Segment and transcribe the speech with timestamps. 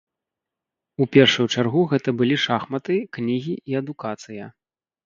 [1.03, 4.55] У першую чаргу гэта былі шахматы, кнігі і адукацыя.